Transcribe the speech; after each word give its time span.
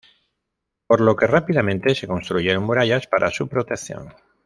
Por 0.87 0.99
lo 0.99 1.15
que 1.15 1.27
rápidamente 1.27 1.93
se 1.93 2.07
construyeron 2.07 2.63
murallas 2.63 3.05
para 3.05 3.29
su 3.29 3.47
protección. 3.47 4.11